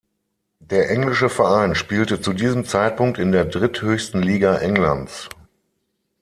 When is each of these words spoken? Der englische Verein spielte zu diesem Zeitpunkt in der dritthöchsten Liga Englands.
Der 0.61 0.89
englische 0.89 1.29
Verein 1.29 1.75
spielte 1.75 2.19
zu 2.19 2.33
diesem 2.33 2.65
Zeitpunkt 2.65 3.19
in 3.19 3.31
der 3.31 3.45
dritthöchsten 3.45 4.23
Liga 4.23 4.57
Englands. 4.57 5.29